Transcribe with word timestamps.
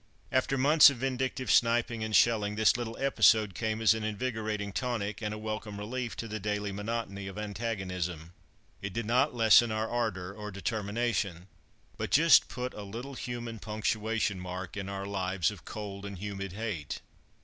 After 0.31 0.57
months 0.57 0.89
of 0.89 0.97
vindictive 0.97 1.51
sniping 1.51 2.03
and 2.03 2.15
shelling, 2.15 2.55
this 2.55 2.75
little 2.75 2.97
episode 2.97 3.53
came 3.53 3.79
as 3.83 3.93
an 3.93 4.03
invigorating 4.03 4.73
tonic, 4.73 5.21
and 5.21 5.31
a 5.31 5.37
welcome 5.37 5.77
relief 5.77 6.15
to 6.15 6.27
the 6.27 6.39
daily 6.39 6.71
monotony 6.71 7.27
of 7.27 7.37
antagonism. 7.37 8.33
It 8.81 8.93
did 8.93 9.05
not 9.05 9.35
lessen 9.35 9.71
our 9.71 9.87
ardour 9.87 10.33
or 10.33 10.49
determination; 10.49 11.49
but 11.97 12.09
just 12.09 12.49
put 12.49 12.73
a 12.73 12.81
little 12.81 13.13
human 13.13 13.59
punctuation 13.59 14.39
mark 14.39 14.75
in 14.75 14.89
our 14.89 15.05
lives 15.05 15.51
of 15.51 15.65
cold 15.65 16.03
and 16.03 16.17
humid 16.17 16.53
hate. 16.53 17.01